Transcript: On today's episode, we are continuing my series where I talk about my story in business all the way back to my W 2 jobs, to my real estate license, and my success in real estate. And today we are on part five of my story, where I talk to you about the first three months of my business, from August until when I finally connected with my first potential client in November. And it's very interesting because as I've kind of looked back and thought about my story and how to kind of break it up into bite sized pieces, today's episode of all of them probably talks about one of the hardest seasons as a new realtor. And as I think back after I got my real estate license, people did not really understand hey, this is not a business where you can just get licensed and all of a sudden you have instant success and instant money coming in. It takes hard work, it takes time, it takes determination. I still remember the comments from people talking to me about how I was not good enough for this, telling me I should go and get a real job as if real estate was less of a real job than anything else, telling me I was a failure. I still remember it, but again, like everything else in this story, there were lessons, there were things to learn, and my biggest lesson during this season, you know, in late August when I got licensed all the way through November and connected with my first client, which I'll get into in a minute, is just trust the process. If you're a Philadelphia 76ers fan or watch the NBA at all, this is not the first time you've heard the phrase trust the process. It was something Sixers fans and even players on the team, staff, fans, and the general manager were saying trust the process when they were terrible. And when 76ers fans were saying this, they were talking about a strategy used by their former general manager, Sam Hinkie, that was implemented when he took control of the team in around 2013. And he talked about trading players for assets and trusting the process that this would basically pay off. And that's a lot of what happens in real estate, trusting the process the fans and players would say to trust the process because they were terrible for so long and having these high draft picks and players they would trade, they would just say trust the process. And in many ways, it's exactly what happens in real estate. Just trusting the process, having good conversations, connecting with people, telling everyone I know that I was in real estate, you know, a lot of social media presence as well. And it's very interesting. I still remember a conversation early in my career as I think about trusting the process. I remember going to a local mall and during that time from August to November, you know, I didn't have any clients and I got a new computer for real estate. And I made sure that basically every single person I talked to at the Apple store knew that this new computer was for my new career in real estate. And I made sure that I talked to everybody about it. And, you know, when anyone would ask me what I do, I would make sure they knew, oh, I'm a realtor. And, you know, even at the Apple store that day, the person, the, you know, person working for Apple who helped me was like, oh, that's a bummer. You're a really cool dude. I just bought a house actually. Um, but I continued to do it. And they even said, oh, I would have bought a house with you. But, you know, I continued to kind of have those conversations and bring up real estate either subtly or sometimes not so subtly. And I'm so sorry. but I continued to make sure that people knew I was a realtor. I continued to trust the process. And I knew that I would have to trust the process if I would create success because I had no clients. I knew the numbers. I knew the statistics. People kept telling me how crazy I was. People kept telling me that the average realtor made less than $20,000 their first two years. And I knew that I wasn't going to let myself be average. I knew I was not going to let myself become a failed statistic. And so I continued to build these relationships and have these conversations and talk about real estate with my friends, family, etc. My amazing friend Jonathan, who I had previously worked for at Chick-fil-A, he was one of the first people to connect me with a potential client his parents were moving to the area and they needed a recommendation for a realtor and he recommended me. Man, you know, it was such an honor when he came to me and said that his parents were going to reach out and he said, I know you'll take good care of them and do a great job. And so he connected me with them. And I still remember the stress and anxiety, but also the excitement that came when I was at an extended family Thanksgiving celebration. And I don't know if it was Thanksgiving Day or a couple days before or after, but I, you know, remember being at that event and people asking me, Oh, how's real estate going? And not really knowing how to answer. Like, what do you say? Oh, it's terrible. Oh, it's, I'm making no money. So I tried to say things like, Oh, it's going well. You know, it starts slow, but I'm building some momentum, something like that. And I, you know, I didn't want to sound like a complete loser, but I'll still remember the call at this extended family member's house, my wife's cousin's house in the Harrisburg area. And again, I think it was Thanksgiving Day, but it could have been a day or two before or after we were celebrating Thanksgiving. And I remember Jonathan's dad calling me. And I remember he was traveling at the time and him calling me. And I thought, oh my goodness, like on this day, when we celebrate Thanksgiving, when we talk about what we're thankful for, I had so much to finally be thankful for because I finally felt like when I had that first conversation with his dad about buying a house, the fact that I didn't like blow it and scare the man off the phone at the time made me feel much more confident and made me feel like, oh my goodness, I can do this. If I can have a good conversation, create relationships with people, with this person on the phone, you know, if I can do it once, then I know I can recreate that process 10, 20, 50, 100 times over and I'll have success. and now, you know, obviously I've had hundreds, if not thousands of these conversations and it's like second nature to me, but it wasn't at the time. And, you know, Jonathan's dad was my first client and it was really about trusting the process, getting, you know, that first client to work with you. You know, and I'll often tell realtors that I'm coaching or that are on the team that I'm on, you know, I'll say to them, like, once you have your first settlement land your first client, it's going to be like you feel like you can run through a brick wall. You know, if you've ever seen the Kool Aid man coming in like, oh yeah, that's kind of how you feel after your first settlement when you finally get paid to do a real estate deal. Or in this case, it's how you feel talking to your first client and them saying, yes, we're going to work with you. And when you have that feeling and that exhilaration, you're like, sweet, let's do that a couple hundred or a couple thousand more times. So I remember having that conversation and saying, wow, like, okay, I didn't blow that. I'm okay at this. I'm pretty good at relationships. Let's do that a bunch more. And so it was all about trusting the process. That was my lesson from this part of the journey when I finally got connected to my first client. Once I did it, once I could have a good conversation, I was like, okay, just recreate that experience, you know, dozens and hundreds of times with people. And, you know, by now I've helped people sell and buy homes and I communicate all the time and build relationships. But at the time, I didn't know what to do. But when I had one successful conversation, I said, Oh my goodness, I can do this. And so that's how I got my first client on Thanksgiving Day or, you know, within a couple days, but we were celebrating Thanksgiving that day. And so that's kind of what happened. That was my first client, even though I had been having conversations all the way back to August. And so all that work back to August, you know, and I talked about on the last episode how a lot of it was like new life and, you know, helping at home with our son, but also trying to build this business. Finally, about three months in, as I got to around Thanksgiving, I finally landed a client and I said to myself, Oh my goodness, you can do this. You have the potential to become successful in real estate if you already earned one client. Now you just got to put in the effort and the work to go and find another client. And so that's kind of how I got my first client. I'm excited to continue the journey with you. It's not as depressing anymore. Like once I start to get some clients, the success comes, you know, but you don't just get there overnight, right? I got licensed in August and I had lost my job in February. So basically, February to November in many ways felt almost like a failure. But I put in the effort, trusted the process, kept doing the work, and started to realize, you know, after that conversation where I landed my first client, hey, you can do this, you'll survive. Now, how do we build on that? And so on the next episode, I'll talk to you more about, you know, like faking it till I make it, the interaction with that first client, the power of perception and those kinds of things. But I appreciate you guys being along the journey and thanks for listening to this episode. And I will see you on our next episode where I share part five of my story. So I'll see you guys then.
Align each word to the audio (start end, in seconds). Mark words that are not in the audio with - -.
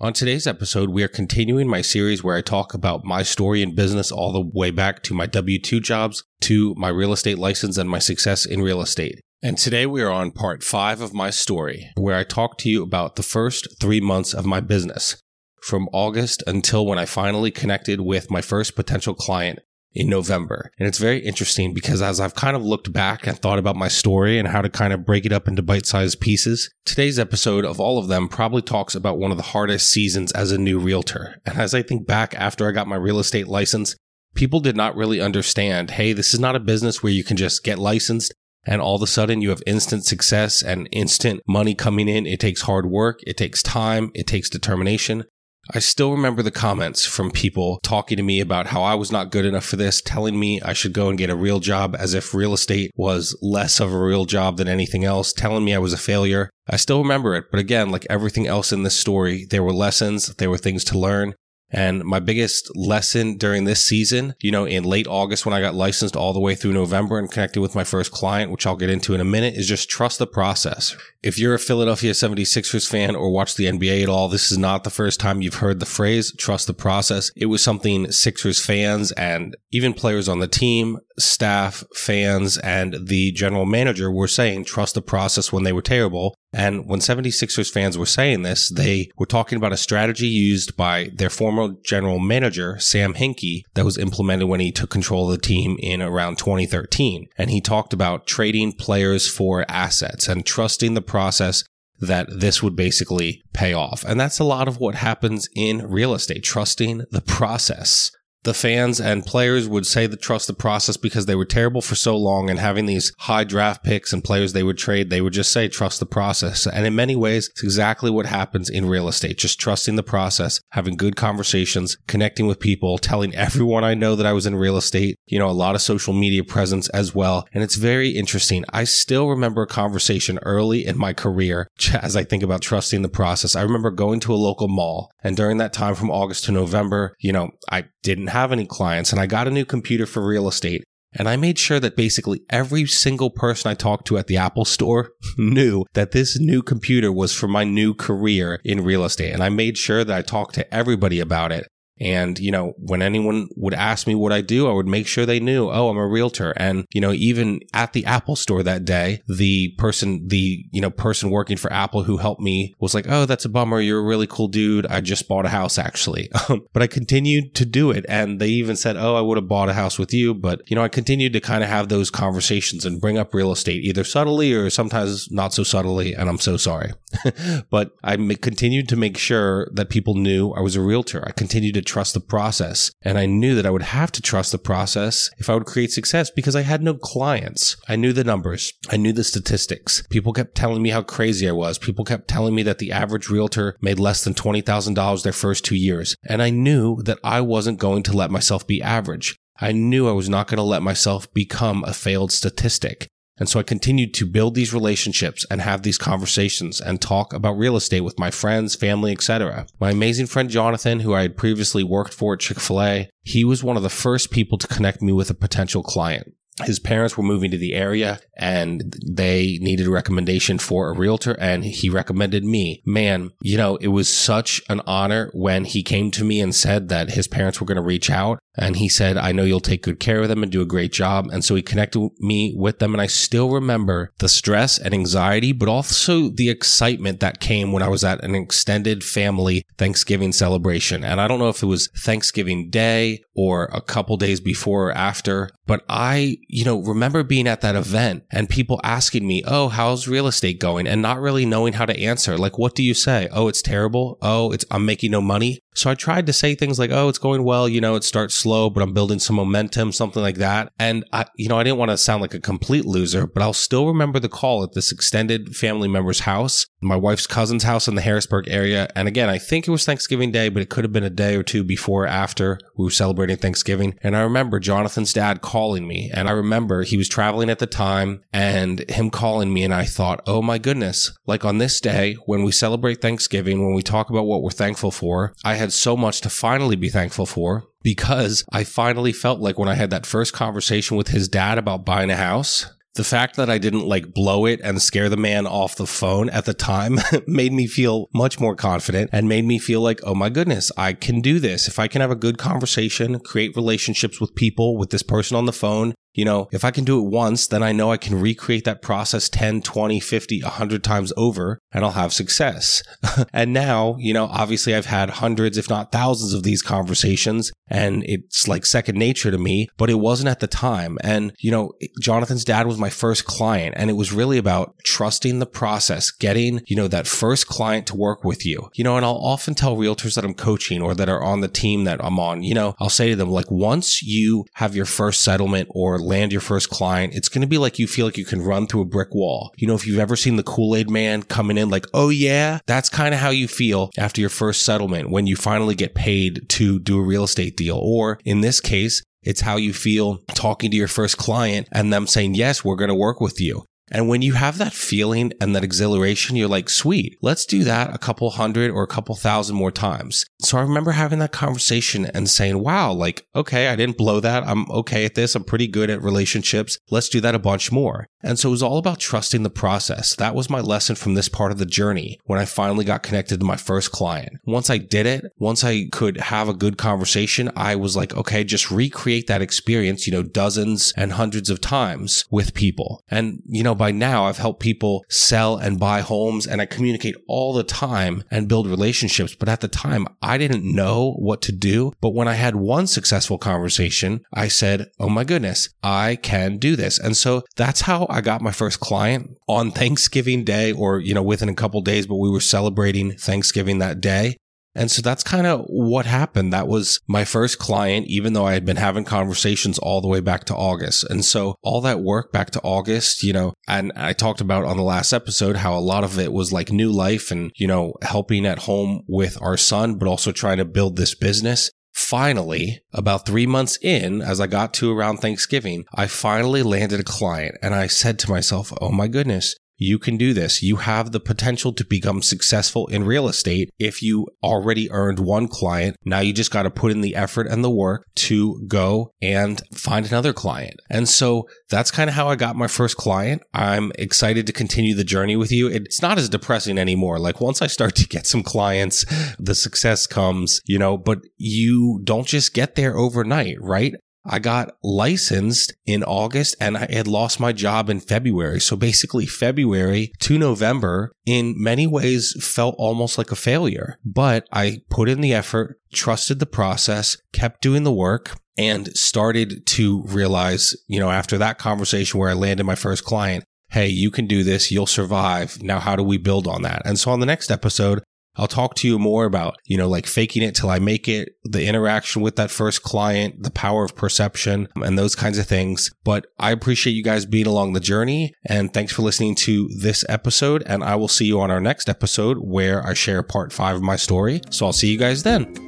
On 0.00 0.12
today's 0.12 0.46
episode, 0.46 0.90
we 0.90 1.02
are 1.02 1.08
continuing 1.08 1.66
my 1.66 1.80
series 1.82 2.22
where 2.22 2.36
I 2.36 2.40
talk 2.40 2.72
about 2.72 3.04
my 3.04 3.24
story 3.24 3.62
in 3.62 3.74
business 3.74 4.12
all 4.12 4.32
the 4.32 4.48
way 4.54 4.70
back 4.70 5.02
to 5.02 5.12
my 5.12 5.26
W 5.26 5.60
2 5.60 5.80
jobs, 5.80 6.22
to 6.42 6.72
my 6.76 6.88
real 6.88 7.12
estate 7.12 7.36
license, 7.36 7.76
and 7.76 7.90
my 7.90 7.98
success 7.98 8.46
in 8.46 8.62
real 8.62 8.80
estate. 8.80 9.18
And 9.42 9.58
today 9.58 9.86
we 9.86 10.00
are 10.02 10.10
on 10.12 10.30
part 10.30 10.62
five 10.62 11.00
of 11.00 11.14
my 11.14 11.30
story, 11.30 11.90
where 11.96 12.14
I 12.14 12.22
talk 12.22 12.58
to 12.58 12.68
you 12.68 12.84
about 12.84 13.16
the 13.16 13.24
first 13.24 13.66
three 13.80 14.00
months 14.00 14.34
of 14.34 14.46
my 14.46 14.60
business, 14.60 15.20
from 15.64 15.88
August 15.92 16.44
until 16.46 16.86
when 16.86 17.00
I 17.00 17.04
finally 17.04 17.50
connected 17.50 18.00
with 18.00 18.30
my 18.30 18.40
first 18.40 18.76
potential 18.76 19.14
client 19.14 19.58
in 19.94 20.08
November. 20.08 20.70
And 20.78 20.86
it's 20.86 20.98
very 20.98 21.18
interesting 21.18 21.74
because 21.74 22.02
as 22.02 22.20
I've 22.20 22.34
kind 22.34 22.56
of 22.56 22.62
looked 22.62 22.92
back 22.92 23.26
and 23.26 23.38
thought 23.38 23.58
about 23.58 23.76
my 23.76 23.88
story 23.88 24.38
and 24.38 24.48
how 24.48 24.62
to 24.62 24.68
kind 24.68 24.92
of 24.92 25.04
break 25.04 25.24
it 25.24 25.32
up 25.32 25.48
into 25.48 25.62
bite 25.62 25.86
sized 25.86 26.20
pieces, 26.20 26.70
today's 26.84 27.18
episode 27.18 27.64
of 27.64 27.80
all 27.80 27.98
of 27.98 28.08
them 28.08 28.28
probably 28.28 28.62
talks 28.62 28.94
about 28.94 29.18
one 29.18 29.30
of 29.30 29.36
the 29.36 29.42
hardest 29.42 29.90
seasons 29.90 30.32
as 30.32 30.52
a 30.52 30.58
new 30.58 30.78
realtor. 30.78 31.40
And 31.46 31.58
as 31.58 31.74
I 31.74 31.82
think 31.82 32.06
back 32.06 32.34
after 32.34 32.68
I 32.68 32.72
got 32.72 32.88
my 32.88 32.96
real 32.96 33.18
estate 33.18 33.48
license, 33.48 33.96
people 34.34 34.60
did 34.60 34.76
not 34.76 34.94
really 34.94 35.20
understand 35.20 35.92
hey, 35.92 36.12
this 36.12 36.34
is 36.34 36.40
not 36.40 36.56
a 36.56 36.60
business 36.60 37.02
where 37.02 37.12
you 37.12 37.24
can 37.24 37.36
just 37.36 37.64
get 37.64 37.78
licensed 37.78 38.32
and 38.64 38.82
all 38.82 38.96
of 38.96 39.02
a 39.02 39.06
sudden 39.06 39.40
you 39.40 39.48
have 39.48 39.62
instant 39.66 40.04
success 40.04 40.62
and 40.62 40.88
instant 40.92 41.40
money 41.48 41.74
coming 41.74 42.08
in. 42.08 42.26
It 42.26 42.38
takes 42.38 42.62
hard 42.62 42.86
work, 42.86 43.20
it 43.26 43.36
takes 43.36 43.62
time, 43.62 44.10
it 44.14 44.26
takes 44.26 44.50
determination. 44.50 45.24
I 45.70 45.80
still 45.80 46.12
remember 46.12 46.42
the 46.42 46.50
comments 46.50 47.04
from 47.04 47.30
people 47.30 47.78
talking 47.82 48.16
to 48.16 48.22
me 48.22 48.40
about 48.40 48.68
how 48.68 48.82
I 48.82 48.94
was 48.94 49.12
not 49.12 49.30
good 49.30 49.44
enough 49.44 49.66
for 49.66 49.76
this, 49.76 50.00
telling 50.00 50.40
me 50.40 50.62
I 50.62 50.72
should 50.72 50.94
go 50.94 51.10
and 51.10 51.18
get 51.18 51.28
a 51.28 51.36
real 51.36 51.60
job 51.60 51.94
as 51.98 52.14
if 52.14 52.32
real 52.32 52.54
estate 52.54 52.90
was 52.96 53.36
less 53.42 53.78
of 53.78 53.92
a 53.92 54.02
real 54.02 54.24
job 54.24 54.56
than 54.56 54.66
anything 54.66 55.04
else, 55.04 55.30
telling 55.30 55.66
me 55.66 55.74
I 55.74 55.78
was 55.78 55.92
a 55.92 55.98
failure. 55.98 56.48
I 56.70 56.76
still 56.76 57.02
remember 57.02 57.34
it, 57.34 57.46
but 57.50 57.60
again, 57.60 57.90
like 57.90 58.06
everything 58.08 58.46
else 58.46 58.72
in 58.72 58.82
this 58.82 58.96
story, 58.96 59.46
there 59.50 59.62
were 59.62 59.74
lessons, 59.74 60.34
there 60.36 60.48
were 60.48 60.56
things 60.56 60.84
to 60.84 60.98
learn, 60.98 61.34
and 61.70 62.02
my 62.04 62.18
biggest 62.18 62.74
lesson 62.74 63.36
during 63.36 63.64
this 63.64 63.84
season, 63.84 64.34
you 64.40 64.50
know, 64.50 64.64
in 64.64 64.84
late 64.84 65.06
August 65.06 65.44
when 65.44 65.54
I 65.54 65.60
got 65.60 65.74
licensed 65.74 66.16
all 66.16 66.32
the 66.32 66.40
way 66.40 66.54
through 66.54 66.72
November 66.72 67.18
and 67.18 67.30
connected 67.30 67.60
with 67.60 67.74
my 67.74 67.84
first 67.84 68.10
client, 68.10 68.50
which 68.50 68.66
I'll 68.66 68.76
get 68.76 68.90
into 68.90 69.14
in 69.14 69.20
a 69.20 69.24
minute, 69.24 69.54
is 69.54 69.68
just 69.68 69.90
trust 69.90 70.18
the 70.18 70.26
process. 70.26 70.96
If 71.22 71.38
you're 71.38 71.54
a 71.54 71.58
Philadelphia 71.58 72.12
76ers 72.12 72.88
fan 72.88 73.14
or 73.14 73.30
watch 73.30 73.56
the 73.56 73.66
NBA 73.66 74.02
at 74.02 74.08
all, 74.08 74.28
this 74.28 74.50
is 74.50 74.58
not 74.58 74.84
the 74.84 74.90
first 74.90 75.20
time 75.20 75.42
you've 75.42 75.54
heard 75.56 75.80
the 75.80 75.86
phrase 75.86 76.34
trust 76.36 76.66
the 76.66 76.74
process. 76.74 77.30
It 77.36 77.46
was 77.46 77.62
something 77.62 78.10
Sixers 78.12 78.64
fans 78.64 79.12
and 79.12 79.56
even 79.70 79.92
players 79.92 80.28
on 80.28 80.38
the 80.38 80.48
team, 80.48 80.98
staff, 81.18 81.84
fans, 81.94 82.58
and 82.58 83.08
the 83.08 83.32
general 83.32 83.66
manager 83.66 84.10
were 84.10 84.28
saying 84.28 84.64
trust 84.64 84.94
the 84.94 85.02
process 85.02 85.52
when 85.52 85.64
they 85.64 85.72
were 85.72 85.82
terrible. 85.82 86.34
And 86.52 86.88
when 86.88 87.00
76ers 87.00 87.70
fans 87.70 87.98
were 87.98 88.06
saying 88.06 88.42
this, 88.42 88.70
they 88.70 89.10
were 89.18 89.26
talking 89.26 89.56
about 89.56 89.72
a 89.72 89.76
strategy 89.76 90.26
used 90.26 90.76
by 90.76 91.10
their 91.14 91.30
former 91.30 91.74
general 91.84 92.18
manager, 92.18 92.78
Sam 92.78 93.14
Hinkie, 93.14 93.62
that 93.74 93.84
was 93.84 93.98
implemented 93.98 94.48
when 94.48 94.60
he 94.60 94.72
took 94.72 94.90
control 94.90 95.30
of 95.30 95.36
the 95.36 95.46
team 95.46 95.76
in 95.80 96.00
around 96.00 96.38
2013. 96.38 97.26
And 97.36 97.50
he 97.50 97.60
talked 97.60 97.92
about 97.92 98.26
trading 98.26 98.72
players 98.72 99.28
for 99.28 99.66
assets 99.68 100.28
and 100.28 100.46
trusting 100.46 100.94
the 100.94 101.02
process 101.02 101.64
that 102.00 102.28
this 102.30 102.62
would 102.62 102.76
basically 102.76 103.42
pay 103.52 103.72
off. 103.72 104.04
And 104.04 104.18
that's 104.18 104.38
a 104.38 104.44
lot 104.44 104.68
of 104.68 104.78
what 104.78 104.94
happens 104.94 105.48
in 105.54 105.88
real 105.88 106.14
estate, 106.14 106.44
trusting 106.44 107.04
the 107.10 107.20
process 107.20 108.12
the 108.44 108.54
fans 108.54 109.00
and 109.00 109.26
players 109.26 109.68
would 109.68 109.86
say 109.86 110.06
to 110.06 110.16
trust 110.16 110.46
the 110.46 110.54
process 110.54 110.96
because 110.96 111.26
they 111.26 111.34
were 111.34 111.44
terrible 111.44 111.82
for 111.82 111.94
so 111.94 112.16
long 112.16 112.48
and 112.48 112.58
having 112.58 112.86
these 112.86 113.12
high 113.18 113.44
draft 113.44 113.82
picks 113.82 114.12
and 114.12 114.24
players 114.24 114.52
they 114.52 114.62
would 114.62 114.78
trade, 114.78 115.10
they 115.10 115.20
would 115.20 115.32
just 115.32 115.50
say 115.50 115.68
trust 115.68 116.00
the 116.00 116.06
process. 116.06 116.66
And 116.66 116.86
in 116.86 116.94
many 116.94 117.16
ways, 117.16 117.48
it's 117.48 117.62
exactly 117.62 118.10
what 118.10 118.26
happens 118.26 118.70
in 118.70 118.88
real 118.88 119.08
estate. 119.08 119.38
Just 119.38 119.60
trusting 119.60 119.96
the 119.96 120.02
process, 120.02 120.60
having 120.70 120.96
good 120.96 121.16
conversations, 121.16 121.96
connecting 122.06 122.46
with 122.46 122.60
people, 122.60 122.98
telling 122.98 123.34
everyone 123.34 123.84
I 123.84 123.94
know 123.94 124.14
that 124.16 124.26
I 124.26 124.32
was 124.32 124.46
in 124.46 124.54
real 124.54 124.76
estate, 124.76 125.16
you 125.26 125.38
know, 125.38 125.48
a 125.48 125.52
lot 125.52 125.74
of 125.74 125.82
social 125.82 126.12
media 126.12 126.44
presence 126.44 126.88
as 126.90 127.14
well. 127.14 127.46
And 127.52 127.62
it's 127.62 127.76
very 127.76 128.10
interesting. 128.10 128.64
I 128.72 128.84
still 128.84 129.28
remember 129.28 129.62
a 129.62 129.66
conversation 129.66 130.38
early 130.42 130.86
in 130.86 130.96
my 130.96 131.12
career 131.12 131.68
as 131.92 132.16
I 132.16 132.24
think 132.24 132.42
about 132.42 132.62
trusting 132.62 133.02
the 133.02 133.08
process. 133.08 133.56
I 133.56 133.62
remember 133.62 133.90
going 133.90 134.20
to 134.20 134.34
a 134.34 134.36
local 134.36 134.68
mall 134.68 135.10
and 135.22 135.36
during 135.36 135.58
that 135.58 135.72
time 135.72 135.94
from 135.94 136.10
August 136.10 136.44
to 136.44 136.52
November, 136.52 137.14
you 137.18 137.32
know, 137.32 137.50
I 137.70 137.86
didn't 138.02 138.27
have 138.28 138.52
any 138.52 138.66
clients 138.66 139.12
and 139.12 139.20
I 139.20 139.26
got 139.26 139.48
a 139.48 139.50
new 139.50 139.64
computer 139.64 140.06
for 140.06 140.26
real 140.26 140.48
estate. 140.48 140.84
And 141.14 141.28
I 141.28 141.36
made 141.36 141.58
sure 141.58 141.80
that 141.80 141.96
basically 141.96 142.42
every 142.50 142.84
single 142.86 143.30
person 143.30 143.70
I 143.70 143.74
talked 143.74 144.06
to 144.08 144.18
at 144.18 144.26
the 144.26 144.36
Apple 144.36 144.66
store 144.66 145.10
knew 145.38 145.84
that 145.94 146.12
this 146.12 146.38
new 146.38 146.62
computer 146.62 147.10
was 147.10 147.34
for 147.34 147.48
my 147.48 147.64
new 147.64 147.94
career 147.94 148.60
in 148.64 148.84
real 148.84 149.04
estate. 149.04 149.32
And 149.32 149.42
I 149.42 149.48
made 149.48 149.78
sure 149.78 150.04
that 150.04 150.16
I 150.16 150.22
talked 150.22 150.54
to 150.56 150.74
everybody 150.74 151.20
about 151.20 151.50
it. 151.50 151.66
And, 152.00 152.38
you 152.38 152.50
know, 152.50 152.74
when 152.78 153.02
anyone 153.02 153.48
would 153.56 153.74
ask 153.74 154.06
me 154.06 154.14
what 154.14 154.32
I 154.32 154.40
do, 154.40 154.68
I 154.68 154.72
would 154.72 154.86
make 154.86 155.06
sure 155.06 155.26
they 155.26 155.40
knew, 155.40 155.70
oh, 155.70 155.88
I'm 155.88 155.96
a 155.96 156.06
realtor. 156.06 156.52
And, 156.56 156.86
you 156.92 157.00
know, 157.00 157.12
even 157.12 157.60
at 157.72 157.92
the 157.92 158.04
Apple 158.04 158.36
store 158.36 158.62
that 158.62 158.84
day, 158.84 159.22
the 159.26 159.74
person, 159.78 160.28
the, 160.28 160.64
you 160.70 160.80
know, 160.80 160.90
person 160.90 161.30
working 161.30 161.56
for 161.56 161.72
Apple 161.72 162.04
who 162.04 162.16
helped 162.16 162.40
me 162.40 162.74
was 162.80 162.94
like, 162.94 163.06
oh, 163.08 163.26
that's 163.26 163.44
a 163.44 163.48
bummer. 163.48 163.80
You're 163.80 164.00
a 164.00 164.04
really 164.04 164.26
cool 164.26 164.48
dude. 164.48 164.86
I 164.86 165.00
just 165.00 165.28
bought 165.28 165.46
a 165.46 165.50
house 165.50 165.78
actually. 165.78 166.30
Um, 166.48 166.64
but 166.72 166.82
I 166.82 166.86
continued 166.86 167.54
to 167.56 167.66
do 167.66 167.90
it. 167.90 168.06
And 168.08 168.40
they 168.40 168.46
even 168.46 168.76
said, 168.76 168.96
oh, 168.96 169.16
I 169.16 169.20
would 169.20 169.36
have 169.36 169.48
bought 169.48 169.68
a 169.68 169.74
house 169.74 169.98
with 169.98 170.14
you. 170.14 170.32
But, 170.32 170.62
you 170.70 170.76
know, 170.76 170.82
I 170.82 170.88
continued 170.88 171.32
to 171.32 171.40
kind 171.40 171.64
of 171.64 171.68
have 171.68 171.88
those 171.88 172.10
conversations 172.10 172.86
and 172.86 173.00
bring 173.00 173.18
up 173.18 173.34
real 173.34 173.52
estate 173.52 173.84
either 173.84 174.04
subtly 174.04 174.54
or 174.54 174.70
sometimes 174.70 175.30
not 175.30 175.52
so 175.52 175.64
subtly. 175.64 176.14
And 176.14 176.28
I'm 176.28 176.38
so 176.38 176.56
sorry. 176.56 176.92
but 177.70 177.90
I 178.04 178.16
continued 178.40 178.88
to 178.88 178.96
make 178.96 179.18
sure 179.18 179.68
that 179.72 179.90
people 179.90 180.14
knew 180.14 180.52
I 180.52 180.60
was 180.60 180.76
a 180.76 180.80
realtor. 180.80 181.24
I 181.26 181.32
continued 181.32 181.74
to 181.74 181.82
trust 181.88 182.14
the 182.14 182.20
process. 182.20 182.92
And 183.02 183.18
I 183.18 183.26
knew 183.26 183.54
that 183.54 183.66
I 183.66 183.70
would 183.70 183.82
have 183.82 184.12
to 184.12 184.22
trust 184.22 184.52
the 184.52 184.58
process 184.58 185.30
if 185.38 185.48
I 185.48 185.54
would 185.54 185.66
create 185.66 185.90
success 185.90 186.30
because 186.30 186.54
I 186.54 186.62
had 186.62 186.82
no 186.82 186.94
clients. 186.94 187.76
I 187.88 187.96
knew 187.96 188.12
the 188.12 188.24
numbers. 188.24 188.72
I 188.90 188.96
knew 188.96 189.12
the 189.12 189.24
statistics. 189.24 190.06
People 190.10 190.32
kept 190.32 190.54
telling 190.54 190.82
me 190.82 190.90
how 190.90 191.02
crazy 191.02 191.48
I 191.48 191.52
was. 191.52 191.78
People 191.78 192.04
kept 192.04 192.28
telling 192.28 192.54
me 192.54 192.62
that 192.64 192.78
the 192.78 192.92
average 192.92 193.28
realtor 193.28 193.76
made 193.80 193.98
less 193.98 194.22
than 194.22 194.34
$20,000 194.34 195.22
their 195.22 195.32
first 195.32 195.64
two 195.64 195.76
years. 195.76 196.14
And 196.28 196.42
I 196.42 196.50
knew 196.50 197.02
that 197.02 197.18
I 197.24 197.40
wasn't 197.40 197.80
going 197.80 198.02
to 198.04 198.16
let 198.16 198.30
myself 198.30 198.66
be 198.66 198.82
average. 198.82 199.36
I 199.60 199.72
knew 199.72 200.08
I 200.08 200.12
was 200.12 200.28
not 200.28 200.46
going 200.46 200.58
to 200.58 200.62
let 200.62 200.82
myself 200.82 201.32
become 201.32 201.82
a 201.84 201.92
failed 201.92 202.30
statistic. 202.30 203.08
And 203.38 203.48
so 203.48 203.60
I 203.60 203.62
continued 203.62 204.14
to 204.14 204.26
build 204.26 204.54
these 204.54 204.74
relationships 204.74 205.46
and 205.50 205.60
have 205.60 205.82
these 205.82 205.98
conversations 205.98 206.80
and 206.80 207.00
talk 207.00 207.32
about 207.32 207.58
real 207.58 207.76
estate 207.76 208.00
with 208.00 208.18
my 208.18 208.30
friends, 208.30 208.74
family, 208.74 209.12
etc. 209.12 209.66
My 209.80 209.90
amazing 209.90 210.26
friend 210.26 210.50
Jonathan, 210.50 211.00
who 211.00 211.14
I 211.14 211.22
had 211.22 211.36
previously 211.36 211.84
worked 211.84 212.14
for 212.14 212.34
at 212.34 212.40
Chick-fil-A, 212.40 213.10
he 213.22 213.44
was 213.44 213.62
one 213.62 213.76
of 213.76 213.82
the 213.82 213.90
first 213.90 214.30
people 214.30 214.58
to 214.58 214.66
connect 214.66 215.02
me 215.02 215.12
with 215.12 215.30
a 215.30 215.34
potential 215.34 215.82
client 215.82 216.34
his 216.64 216.78
parents 216.78 217.16
were 217.16 217.24
moving 217.24 217.50
to 217.50 217.58
the 217.58 217.74
area 217.74 218.20
and 218.36 218.94
they 219.06 219.58
needed 219.60 219.86
a 219.86 219.90
recommendation 219.90 220.58
for 220.58 220.88
a 220.88 220.92
realtor 220.96 221.36
and 221.38 221.64
he 221.64 221.88
recommended 221.88 222.44
me. 222.44 222.82
Man, 222.84 223.30
you 223.42 223.56
know, 223.56 223.76
it 223.76 223.88
was 223.88 224.08
such 224.08 224.60
an 224.68 224.80
honor 224.86 225.30
when 225.34 225.64
he 225.64 225.82
came 225.82 226.10
to 226.12 226.24
me 226.24 226.40
and 226.40 226.54
said 226.54 226.88
that 226.88 227.10
his 227.10 227.28
parents 227.28 227.60
were 227.60 227.66
going 227.66 227.76
to 227.76 227.82
reach 227.82 228.10
out 228.10 228.38
and 228.58 228.76
he 228.76 228.88
said, 228.88 229.16
I 229.16 229.32
know 229.32 229.44
you'll 229.44 229.60
take 229.60 229.82
good 229.82 230.00
care 230.00 230.22
of 230.22 230.28
them 230.28 230.42
and 230.42 230.52
do 230.52 230.60
a 230.60 230.66
great 230.66 230.92
job. 230.92 231.28
And 231.32 231.44
so 231.44 231.54
he 231.54 231.62
connected 231.62 232.10
me 232.18 232.54
with 232.56 232.78
them. 232.78 232.94
And 232.94 233.00
I 233.00 233.06
still 233.06 233.50
remember 233.50 234.12
the 234.18 234.28
stress 234.28 234.78
and 234.78 234.94
anxiety, 234.94 235.52
but 235.52 235.68
also 235.68 236.28
the 236.28 236.50
excitement 236.50 237.20
that 237.20 237.40
came 237.40 237.72
when 237.72 237.82
I 237.82 237.88
was 237.88 238.04
at 238.04 238.22
an 238.22 238.34
extended 238.34 239.04
family 239.04 239.64
Thanksgiving 239.76 240.32
celebration. 240.32 241.04
And 241.04 241.20
I 241.20 241.28
don't 241.28 241.38
know 241.38 241.48
if 241.48 241.62
it 241.62 241.66
was 241.66 241.88
Thanksgiving 241.98 242.70
Day 242.70 243.22
or 243.34 243.68
a 243.72 243.80
couple 243.80 244.16
days 244.16 244.40
before 244.40 244.88
or 244.88 244.92
after, 244.92 245.50
but 245.66 245.84
I, 245.88 246.38
you 246.48 246.64
know, 246.64 246.80
remember 246.80 247.22
being 247.22 247.46
at 247.46 247.60
that 247.60 247.76
event 247.76 248.24
and 248.30 248.48
people 248.48 248.80
asking 248.82 249.26
me, 249.26 249.42
Oh, 249.46 249.68
how's 249.68 250.08
real 250.08 250.26
estate 250.26 250.58
going? 250.58 250.86
And 250.86 251.02
not 251.02 251.20
really 251.20 251.46
knowing 251.46 251.74
how 251.74 251.86
to 251.86 252.00
answer. 252.00 252.36
Like, 252.36 252.58
what 252.58 252.74
do 252.74 252.82
you 252.82 252.94
say? 252.94 253.28
Oh, 253.30 253.48
it's 253.48 253.62
terrible. 253.62 254.18
Oh, 254.22 254.50
it's, 254.50 254.64
I'm 254.70 254.84
making 254.84 255.10
no 255.10 255.20
money. 255.20 255.60
So 255.74 255.90
I 255.90 255.94
tried 255.94 256.26
to 256.26 256.32
say 256.32 256.54
things 256.54 256.78
like, 256.78 256.90
Oh, 256.90 257.08
it's 257.08 257.18
going 257.18 257.44
well. 257.44 257.68
You 257.68 257.80
know, 257.80 257.94
it 257.94 258.04
starts 258.04 258.34
slow, 258.48 258.70
but 258.70 258.82
I'm 258.82 258.94
building 258.94 259.18
some 259.18 259.36
momentum, 259.36 259.92
something 259.92 260.22
like 260.22 260.36
that. 260.36 260.72
And 260.78 261.04
I, 261.12 261.26
you 261.36 261.50
know, 261.50 261.58
I 261.58 261.64
didn't 261.64 261.76
want 261.76 261.90
to 261.90 261.98
sound 261.98 262.22
like 262.22 262.32
a 262.32 262.40
complete 262.40 262.86
loser, 262.86 263.26
but 263.26 263.42
I'll 263.42 263.52
still 263.52 263.86
remember 263.86 264.18
the 264.18 264.30
call 264.30 264.62
at 264.62 264.72
this 264.72 264.90
extended 264.90 265.54
family 265.54 265.86
member's 265.86 266.20
house, 266.20 266.66
my 266.80 266.96
wife's 266.96 267.26
cousin's 267.26 267.64
house 267.64 267.88
in 267.88 267.94
the 267.94 268.00
Harrisburg 268.00 268.48
area. 268.48 268.88
And 268.96 269.06
again, 269.06 269.28
I 269.28 269.36
think 269.36 269.68
it 269.68 269.70
was 269.70 269.84
Thanksgiving 269.84 270.32
Day, 270.32 270.48
but 270.48 270.62
it 270.62 270.70
could 270.70 270.84
have 270.84 270.94
been 270.94 271.04
a 271.04 271.10
day 271.10 271.36
or 271.36 271.42
two 271.42 271.62
before 271.62 272.04
or 272.04 272.06
after 272.06 272.58
we 272.78 272.84
were 272.84 272.90
celebrating 272.90 273.36
Thanksgiving. 273.36 273.98
And 274.02 274.16
I 274.16 274.20
remember 274.20 274.60
Jonathan's 274.60 275.12
dad 275.12 275.42
calling 275.42 275.86
me. 275.86 276.10
And 276.14 276.26
I 276.26 276.32
remember 276.32 276.84
he 276.84 276.96
was 276.96 277.08
traveling 277.08 277.50
at 277.50 277.58
the 277.58 277.66
time 277.66 278.22
and 278.32 278.88
him 278.88 279.10
calling 279.10 279.52
me. 279.52 279.62
And 279.62 279.74
I 279.74 279.84
thought, 279.84 280.22
oh 280.26 280.40
my 280.40 280.56
goodness, 280.56 281.12
like 281.26 281.44
on 281.44 281.58
this 281.58 281.80
day, 281.80 282.14
when 282.24 282.44
we 282.44 282.52
celebrate 282.52 283.02
Thanksgiving, 283.02 283.62
when 283.62 283.74
we 283.74 283.82
talk 283.82 284.08
about 284.08 284.26
what 284.26 284.42
we're 284.42 284.50
thankful 284.50 284.90
for, 284.90 285.34
I 285.44 285.56
had 285.56 285.72
so 285.72 285.96
much 285.96 286.22
to 286.22 286.30
finally 286.30 286.76
be 286.76 286.88
thankful 286.88 287.26
for 287.26 287.64
because 287.82 288.44
I 288.52 288.64
finally 288.64 289.12
felt 289.12 289.40
like 289.40 289.58
when 289.58 289.68
I 289.68 289.74
had 289.74 289.90
that 289.90 290.06
first 290.06 290.32
conversation 290.32 290.96
with 290.96 291.08
his 291.08 291.28
dad 291.28 291.58
about 291.58 291.84
buying 291.84 292.10
a 292.10 292.16
house, 292.16 292.66
the 292.98 293.04
fact 293.04 293.36
that 293.36 293.48
I 293.48 293.58
didn't 293.58 293.86
like 293.86 294.12
blow 294.12 294.44
it 294.44 294.60
and 294.62 294.82
scare 294.82 295.08
the 295.08 295.16
man 295.16 295.46
off 295.46 295.76
the 295.76 295.86
phone 295.86 296.28
at 296.30 296.46
the 296.46 296.52
time 296.52 296.98
made 297.26 297.52
me 297.52 297.66
feel 297.66 298.08
much 298.12 298.40
more 298.40 298.56
confident 298.56 299.10
and 299.12 299.28
made 299.28 299.44
me 299.44 299.58
feel 299.58 299.80
like, 299.80 300.00
oh 300.02 300.14
my 300.14 300.28
goodness, 300.28 300.72
I 300.76 300.94
can 300.94 301.20
do 301.20 301.38
this. 301.38 301.68
If 301.68 301.78
I 301.78 301.86
can 301.86 302.00
have 302.00 302.10
a 302.10 302.16
good 302.16 302.38
conversation, 302.38 303.20
create 303.20 303.54
relationships 303.54 304.20
with 304.20 304.34
people, 304.34 304.76
with 304.76 304.90
this 304.90 305.04
person 305.04 305.36
on 305.36 305.46
the 305.46 305.52
phone, 305.52 305.94
you 306.12 306.24
know, 306.24 306.48
if 306.52 306.64
I 306.64 306.70
can 306.70 306.84
do 306.84 306.98
it 306.98 307.10
once, 307.10 307.46
then 307.46 307.62
I 307.62 307.72
know 307.72 307.92
I 307.92 307.96
can 307.96 308.20
recreate 308.20 308.64
that 308.64 308.82
process 308.82 309.28
10, 309.28 309.62
20, 309.62 310.00
50, 310.00 310.42
100 310.42 310.84
times 310.84 311.12
over 311.16 311.60
and 311.72 311.84
I'll 311.84 311.92
have 311.92 312.12
success. 312.12 312.82
and 313.32 313.52
now, 313.52 313.96
you 313.98 314.12
know, 314.12 314.24
obviously 314.24 314.74
I've 314.74 314.86
had 314.86 315.10
hundreds, 315.10 315.58
if 315.58 315.68
not 315.68 315.92
thousands 315.92 316.34
of 316.34 316.42
these 316.42 316.62
conversations 316.62 317.52
and 317.68 318.02
it's 318.06 318.48
like 318.48 318.64
second 318.66 318.98
nature 318.98 319.30
to 319.30 319.38
me, 319.38 319.68
but 319.76 319.90
it 319.90 319.94
wasn't 319.94 320.28
at 320.28 320.40
the 320.40 320.46
time. 320.46 320.98
And, 321.02 321.32
you 321.38 321.50
know, 321.50 321.72
Jonathan's 322.00 322.44
dad 322.44 322.66
was 322.66 322.78
my 322.78 322.90
first 322.90 323.24
client 323.24 323.74
and 323.76 323.90
it 323.90 323.94
was 323.94 324.12
really 324.12 324.38
about 324.38 324.74
trusting 324.84 325.38
the 325.38 325.46
process, 325.46 326.10
getting, 326.10 326.62
you 326.66 326.76
know, 326.76 326.88
that 326.88 327.06
first 327.06 327.46
client 327.46 327.86
to 327.88 327.96
work 327.96 328.24
with 328.24 328.44
you. 328.46 328.70
You 328.74 328.84
know, 328.84 328.96
and 328.96 329.04
I'll 329.04 329.16
often 329.22 329.54
tell 329.54 329.76
realtors 329.76 330.14
that 330.14 330.24
I'm 330.24 330.34
coaching 330.34 330.82
or 330.82 330.94
that 330.94 331.08
are 331.08 331.22
on 331.22 331.42
the 331.42 331.48
team 331.48 331.84
that 331.84 332.02
I'm 332.02 332.18
on, 332.18 332.42
you 332.42 332.54
know, 332.54 332.74
I'll 332.80 332.88
say 332.88 333.10
to 333.10 333.16
them, 333.16 333.30
like, 333.30 333.50
once 333.50 334.02
you 334.02 334.44
have 334.54 334.74
your 334.74 334.86
first 334.86 335.22
settlement 335.22 335.68
land 335.98 336.32
your 336.32 336.40
first 336.40 336.70
client, 336.70 337.14
it's 337.14 337.28
going 337.28 337.42
to 337.42 337.48
be 337.48 337.58
like 337.58 337.78
you 337.78 337.86
feel 337.86 338.06
like 338.06 338.18
you 338.18 338.24
can 338.24 338.42
run 338.42 338.66
through 338.66 338.82
a 338.82 338.86
brick 338.86 339.14
wall. 339.14 339.52
You 339.56 339.66
know, 339.66 339.74
if 339.74 339.86
you've 339.86 339.98
ever 339.98 340.16
seen 340.16 340.36
the 340.36 340.42
Kool 340.42 340.76
Aid 340.76 340.90
man 340.90 341.22
coming 341.22 341.58
in 341.58 341.70
like, 341.70 341.86
oh 341.94 342.08
yeah, 342.08 342.60
that's 342.66 342.88
kind 342.88 343.14
of 343.14 343.20
how 343.20 343.30
you 343.30 343.48
feel 343.48 343.90
after 343.98 344.20
your 344.20 344.30
first 344.30 344.64
settlement 344.64 345.10
when 345.10 345.26
you 345.26 345.36
finally 345.36 345.74
get 345.74 345.94
paid 345.94 346.48
to 346.50 346.78
do 346.78 346.98
a 346.98 347.02
real 347.02 347.24
estate 347.24 347.56
deal. 347.56 347.78
Or 347.80 348.18
in 348.24 348.40
this 348.40 348.60
case, 348.60 349.02
it's 349.22 349.40
how 349.40 349.56
you 349.56 349.72
feel 349.72 350.18
talking 350.34 350.70
to 350.70 350.76
your 350.76 350.88
first 350.88 351.18
client 351.18 351.68
and 351.72 351.92
them 351.92 352.06
saying, 352.06 352.34
yes, 352.34 352.64
we're 352.64 352.76
going 352.76 352.88
to 352.88 352.94
work 352.94 353.20
with 353.20 353.40
you. 353.40 353.64
And 353.90 354.08
when 354.08 354.22
you 354.22 354.34
have 354.34 354.58
that 354.58 354.72
feeling 354.72 355.32
and 355.40 355.54
that 355.54 355.64
exhilaration, 355.64 356.36
you're 356.36 356.48
like, 356.48 356.68
sweet, 356.68 357.18
let's 357.22 357.46
do 357.46 357.64
that 357.64 357.94
a 357.94 357.98
couple 357.98 358.30
hundred 358.30 358.70
or 358.70 358.82
a 358.82 358.88
couple 358.88 359.14
thousand 359.14 359.56
more 359.56 359.70
times. 359.70 360.24
So 360.40 360.58
I 360.58 360.62
remember 360.62 360.92
having 360.92 361.18
that 361.20 361.32
conversation 361.32 362.06
and 362.06 362.28
saying, 362.28 362.62
wow, 362.62 362.92
like, 362.92 363.26
okay, 363.34 363.68
I 363.68 363.76
didn't 363.76 363.98
blow 363.98 364.20
that. 364.20 364.46
I'm 364.46 364.70
okay 364.70 365.04
at 365.04 365.14
this. 365.14 365.34
I'm 365.34 365.44
pretty 365.44 365.66
good 365.66 365.90
at 365.90 366.02
relationships. 366.02 366.78
Let's 366.90 367.08
do 367.08 367.20
that 367.20 367.34
a 367.34 367.38
bunch 367.38 367.72
more. 367.72 368.06
And 368.22 368.38
so 368.38 368.48
it 368.48 368.52
was 368.52 368.62
all 368.62 368.78
about 368.78 368.98
trusting 368.98 369.42
the 369.44 369.50
process. 369.50 370.16
That 370.16 370.34
was 370.34 370.50
my 370.50 370.60
lesson 370.60 370.96
from 370.96 371.14
this 371.14 371.28
part 371.28 371.52
of 371.52 371.58
the 371.58 371.66
journey 371.66 372.18
when 372.24 372.38
I 372.38 372.44
finally 372.44 372.84
got 372.84 373.02
connected 373.02 373.38
to 373.38 373.46
my 373.46 373.56
first 373.56 373.92
client. 373.92 374.40
Once 374.44 374.70
I 374.70 374.78
did 374.78 375.06
it, 375.06 375.24
once 375.38 375.62
I 375.62 375.86
could 375.92 376.16
have 376.16 376.48
a 376.48 376.54
good 376.54 376.78
conversation, 376.78 377.50
I 377.54 377.76
was 377.76 377.96
like, 377.96 378.16
okay, 378.16 378.42
just 378.42 378.70
recreate 378.70 379.28
that 379.28 379.42
experience, 379.42 380.06
you 380.06 380.12
know, 380.12 380.22
dozens 380.22 380.92
and 380.96 381.12
hundreds 381.12 381.48
of 381.48 381.60
times 381.60 382.24
with 382.30 382.54
people. 382.54 383.04
And, 383.08 383.42
you 383.46 383.62
know, 383.62 383.74
by 383.78 383.92
now 383.92 384.24
I've 384.24 384.38
helped 384.38 384.60
people 384.60 385.04
sell 385.08 385.56
and 385.56 385.78
buy 385.80 386.00
homes 386.00 386.46
and 386.46 386.60
I 386.60 386.66
communicate 386.66 387.14
all 387.26 387.52
the 387.52 387.62
time 387.62 388.24
and 388.30 388.48
build 388.48 388.66
relationships. 388.66 389.34
But 389.34 389.48
at 389.48 389.60
the 389.60 389.68
time, 389.68 390.06
I 390.20 390.36
didn't 390.36 390.64
know 390.64 391.12
what 391.12 391.40
to 391.42 391.52
do. 391.52 391.92
But 392.00 392.14
when 392.14 392.28
I 392.28 392.34
had 392.34 392.56
one 392.56 392.86
successful 392.86 393.38
conversation, 393.38 394.20
I 394.32 394.48
said, 394.48 394.90
Oh 394.98 395.08
my 395.08 395.24
goodness, 395.24 395.70
I 395.82 396.16
can 396.16 396.58
do 396.58 396.76
this. 396.76 396.98
And 396.98 397.16
so 397.16 397.44
that's 397.56 397.82
how 397.82 398.06
I 398.10 398.20
got 398.20 398.42
my 398.42 398.52
first 398.52 398.80
client 398.80 399.36
on 399.46 399.70
Thanksgiving 399.70 400.44
Day 400.44 400.72
or, 400.72 400.98
you 400.98 401.14
know, 401.14 401.22
within 401.22 401.48
a 401.48 401.54
couple 401.54 401.80
days, 401.80 402.06
but 402.06 402.16
we 402.16 402.30
were 402.30 402.40
celebrating 402.40 403.12
Thanksgiving 403.12 403.78
that 403.78 404.00
day. 404.00 404.36
And 404.78 404.90
so 404.90 405.02
that's 405.02 405.24
kind 405.24 405.46
of 405.46 405.64
what 405.66 406.06
happened. 406.06 406.52
That 406.52 406.68
was 406.68 407.00
my 407.08 407.24
first 407.24 407.58
client, 407.58 408.06
even 408.06 408.32
though 408.32 408.46
I 408.46 408.54
had 408.54 408.64
been 408.64 408.76
having 408.76 409.04
conversations 409.04 409.78
all 409.78 410.00
the 410.00 410.08
way 410.08 410.20
back 410.20 410.44
to 410.44 410.54
August. 410.54 411.04
And 411.10 411.24
so 411.24 411.56
all 411.62 411.80
that 411.80 412.00
work 412.00 412.32
back 412.32 412.50
to 412.52 412.60
August, 412.62 413.24
you 413.24 413.32
know, 413.32 413.54
and 413.66 413.92
I 413.96 414.12
talked 414.12 414.40
about 414.40 414.64
on 414.64 414.76
the 414.76 414.84
last 414.84 415.12
episode 415.12 415.56
how 415.56 415.76
a 415.76 415.80
lot 415.80 416.04
of 416.04 416.18
it 416.18 416.32
was 416.32 416.52
like 416.52 416.70
new 416.70 416.92
life 416.92 417.32
and, 417.32 417.50
you 417.56 417.66
know, 417.66 417.94
helping 418.02 418.46
at 418.46 418.60
home 418.60 419.02
with 419.08 419.36
our 419.42 419.56
son, 419.56 419.96
but 419.96 420.06
also 420.06 420.30
trying 420.30 420.58
to 420.58 420.64
build 420.64 420.96
this 420.96 421.14
business. 421.14 421.70
Finally, 421.92 422.80
about 422.92 423.26
three 423.26 423.46
months 423.46 423.76
in, 423.82 424.22
as 424.22 424.40
I 424.40 424.46
got 424.46 424.72
to 424.74 424.96
around 424.96 425.16
Thanksgiving, 425.16 425.84
I 425.92 426.06
finally 426.06 426.62
landed 426.62 427.00
a 427.00 427.04
client 427.04 427.56
and 427.60 427.74
I 427.74 427.88
said 427.88 428.20
to 428.20 428.30
myself, 428.30 428.72
Oh 428.80 428.92
my 428.92 429.08
goodness, 429.08 429.56
you 429.78 429.98
can 429.98 430.16
do 430.16 430.34
this. 430.34 430.62
You 430.62 430.76
have 430.76 431.12
the 431.12 431.20
potential 431.20 431.72
to 431.72 431.84
become 431.84 432.20
successful 432.20 432.86
in 432.88 433.04
real 433.04 433.28
estate 433.28 433.70
if 433.78 434.02
you 434.02 434.26
already 434.42 434.90
earned 434.90 435.20
one 435.20 435.48
client. 435.48 435.96
Now 436.04 436.20
you 436.20 436.32
just 436.32 436.50
got 436.50 436.64
to 436.64 436.70
put 436.70 436.90
in 436.90 437.00
the 437.00 437.14
effort 437.14 437.46
and 437.46 437.64
the 437.64 437.70
work 437.70 438.06
to 438.16 438.64
go 438.66 439.12
and 439.22 439.62
find 439.72 440.06
another 440.06 440.32
client. 440.32 440.80
And 440.90 441.08
so 441.08 441.48
that's 441.70 441.90
kind 441.90 442.10
of 442.10 442.14
how 442.14 442.28
I 442.28 442.36
got 442.36 442.56
my 442.56 442.66
first 442.66 442.96
client. 442.96 443.42
I'm 443.54 443.92
excited 443.96 444.46
to 444.46 444.52
continue 444.52 444.94
the 444.94 445.04
journey 445.04 445.36
with 445.36 445.52
you. 445.52 445.68
It's 445.68 446.02
not 446.02 446.18
as 446.18 446.28
depressing 446.28 446.78
anymore. 446.78 447.18
Like 447.18 447.40
once 447.40 447.62
I 447.62 447.68
start 447.68 447.94
to 447.96 448.08
get 448.08 448.26
some 448.26 448.42
clients, 448.42 449.04
the 449.38 449.54
success 449.54 450.06
comes, 450.06 450.60
you 450.66 450.78
know, 450.78 450.98
but 450.98 451.20
you 451.36 452.00
don't 452.02 452.26
just 452.26 452.52
get 452.52 452.74
there 452.74 452.96
overnight, 452.96 453.56
right? 453.60 453.94
I 454.28 454.38
got 454.38 454.74
licensed 454.82 455.72
in 455.86 456.04
August 456.04 456.54
and 456.60 456.76
I 456.76 456.86
had 456.90 457.06
lost 457.06 457.40
my 457.40 457.52
job 457.52 457.88
in 457.88 458.00
February. 458.00 458.60
So 458.60 458.76
basically, 458.76 459.26
February 459.26 460.12
to 460.20 460.38
November 460.38 461.12
in 461.26 461.54
many 461.56 461.86
ways 461.86 462.36
felt 462.44 462.74
almost 462.78 463.18
like 463.18 463.30
a 463.30 463.36
failure. 463.36 463.98
But 464.04 464.46
I 464.52 464.82
put 464.90 465.08
in 465.08 465.20
the 465.20 465.34
effort, 465.34 465.80
trusted 465.92 466.38
the 466.38 466.46
process, 466.46 467.16
kept 467.32 467.62
doing 467.62 467.84
the 467.84 467.92
work, 467.92 468.36
and 468.56 468.94
started 468.96 469.64
to 469.66 470.02
realize, 470.04 470.74
you 470.88 470.98
know, 470.98 471.10
after 471.10 471.38
that 471.38 471.58
conversation 471.58 472.18
where 472.18 472.30
I 472.30 472.34
landed 472.34 472.64
my 472.64 472.74
first 472.74 473.04
client, 473.04 473.44
hey, 473.70 473.86
you 473.88 474.10
can 474.10 474.26
do 474.26 474.42
this, 474.42 474.70
you'll 474.70 474.86
survive. 474.86 475.62
Now, 475.62 475.78
how 475.78 475.94
do 475.94 476.02
we 476.02 476.16
build 476.18 476.46
on 476.46 476.62
that? 476.62 476.82
And 476.84 476.98
so 476.98 477.10
on 477.10 477.20
the 477.20 477.26
next 477.26 477.50
episode, 477.50 478.02
I'll 478.38 478.46
talk 478.46 478.74
to 478.76 478.88
you 478.88 478.98
more 478.98 479.24
about, 479.24 479.56
you 479.64 479.76
know, 479.76 479.88
like 479.88 480.06
faking 480.06 480.42
it 480.42 480.54
till 480.54 480.70
I 480.70 480.78
make 480.78 481.08
it, 481.08 481.30
the 481.44 481.66
interaction 481.66 482.22
with 482.22 482.36
that 482.36 482.50
first 482.50 482.82
client, 482.82 483.42
the 483.42 483.50
power 483.50 483.84
of 483.84 483.96
perception 483.96 484.68
and 484.76 484.98
those 484.98 485.14
kinds 485.14 485.38
of 485.38 485.46
things. 485.46 485.90
But 486.04 486.26
I 486.38 486.52
appreciate 486.52 486.92
you 486.92 487.02
guys 487.02 487.26
being 487.26 487.46
along 487.46 487.72
the 487.72 487.80
journey 487.80 488.34
and 488.46 488.72
thanks 488.72 488.92
for 488.92 489.02
listening 489.02 489.34
to 489.36 489.68
this 489.80 490.04
episode. 490.08 490.62
And 490.66 490.84
I 490.84 490.94
will 490.94 491.08
see 491.08 491.26
you 491.26 491.40
on 491.40 491.50
our 491.50 491.60
next 491.60 491.88
episode 491.88 492.38
where 492.40 492.86
I 492.86 492.94
share 492.94 493.22
part 493.22 493.52
five 493.52 493.76
of 493.76 493.82
my 493.82 493.96
story. 493.96 494.40
So 494.50 494.66
I'll 494.66 494.72
see 494.72 494.90
you 494.90 494.98
guys 494.98 495.24
then. 495.24 495.67